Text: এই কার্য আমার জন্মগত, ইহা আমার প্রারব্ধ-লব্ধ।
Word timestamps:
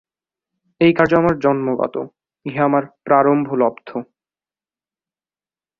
এই 0.81 0.91
কার্য 0.93 1.13
আমার 1.15 1.35
জন্মগত, 1.39 1.95
ইহা 2.45 2.63
আমার 2.65 2.83
প্রারব্ধ-লব্ধ। 3.03 3.89